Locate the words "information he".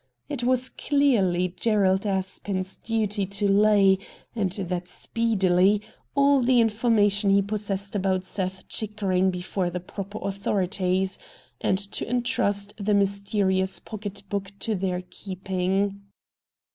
6.59-7.43